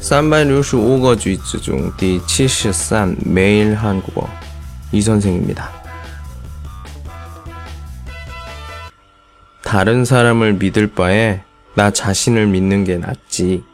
[0.00, 4.28] 三百六十五个句子중第七十三매일 한국어
[4.92, 5.70] 이 선생입니다.
[9.62, 11.42] 다른 사람을 믿을 바에
[11.74, 13.64] 나 자신을 믿는 게 낫지.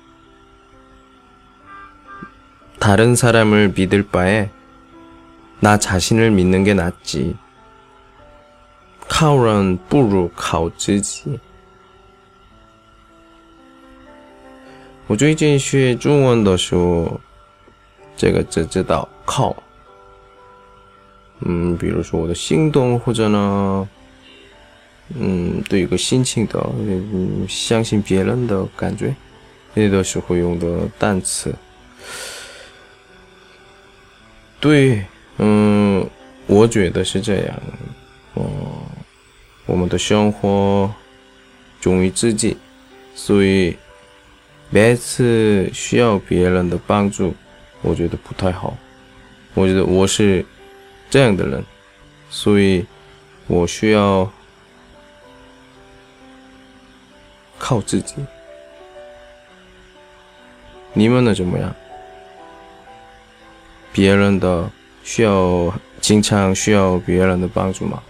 [2.79, 4.51] 다른 사람을 믿을 바에
[5.61, 7.37] 나 자신을 믿는 게 낫지.
[9.09, 11.39] 靠人不如靠自己。
[15.08, 17.22] 我最近学中文的时候，
[18.18, 19.56] 这个只知道靠。
[21.42, 23.88] 嗯，比如说我的心动，或者呢，
[25.14, 29.16] 嗯，对一个心情的，嗯，相信别人的感觉，
[29.76, 31.54] 那个时候用的单词。
[34.60, 35.06] 对，
[35.38, 36.10] 嗯，
[36.48, 37.62] 我觉得是这样。
[38.34, 38.46] 哦，
[39.68, 40.92] 我们的生活
[41.80, 42.58] 忠于自己，
[43.14, 43.78] 所以
[44.70, 47.34] 每次需要别人的帮助，
[47.82, 48.76] 我觉得不太好。
[49.54, 50.46] 我觉得我是
[51.10, 51.64] 这样的人，
[52.30, 52.86] 所以
[53.48, 54.30] 我需要
[57.58, 58.16] 靠自己。
[60.94, 61.34] 你们呢？
[61.34, 61.74] 怎么样？
[63.94, 64.70] 别人的
[65.04, 68.02] 需要经常需要别人的帮助吗？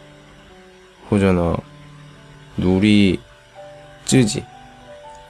[1.09, 1.63] 或者呢，
[2.55, 3.19] 努力
[4.03, 4.43] 自己